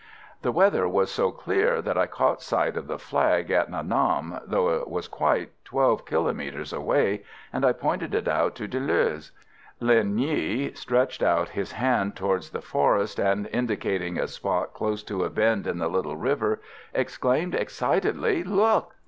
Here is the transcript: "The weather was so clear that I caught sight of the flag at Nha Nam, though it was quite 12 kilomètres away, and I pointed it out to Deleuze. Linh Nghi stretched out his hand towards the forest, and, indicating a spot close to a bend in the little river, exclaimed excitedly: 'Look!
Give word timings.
"The 0.41 0.51
weather 0.51 0.87
was 0.89 1.11
so 1.11 1.29
clear 1.29 1.79
that 1.79 1.95
I 1.95 2.07
caught 2.07 2.41
sight 2.41 2.75
of 2.75 2.87
the 2.87 2.97
flag 2.97 3.51
at 3.51 3.69
Nha 3.69 3.85
Nam, 3.87 4.39
though 4.47 4.69
it 4.71 4.87
was 4.89 5.07
quite 5.07 5.51
12 5.65 6.05
kilomètres 6.07 6.73
away, 6.75 7.23
and 7.53 7.63
I 7.63 7.71
pointed 7.73 8.15
it 8.15 8.27
out 8.27 8.55
to 8.55 8.67
Deleuze. 8.67 9.29
Linh 9.79 10.15
Nghi 10.17 10.75
stretched 10.75 11.21
out 11.21 11.49
his 11.49 11.73
hand 11.73 12.15
towards 12.15 12.49
the 12.49 12.61
forest, 12.61 13.19
and, 13.19 13.45
indicating 13.53 14.17
a 14.17 14.27
spot 14.27 14.73
close 14.73 15.03
to 15.03 15.23
a 15.23 15.29
bend 15.29 15.67
in 15.67 15.77
the 15.77 15.87
little 15.87 16.17
river, 16.17 16.61
exclaimed 16.95 17.53
excitedly: 17.53 18.43
'Look! 18.43 18.95